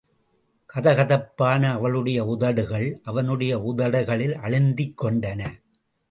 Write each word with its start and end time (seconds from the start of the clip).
கதகதப்பான 0.73 1.71
அவளுடைய 1.71 2.25
உதடுகள் 2.25 2.99
அவனுடைய 3.03 3.59
உதடுகளில் 3.59 4.33
அழுந்திக் 4.35 4.95
கொண்டன. 5.01 5.41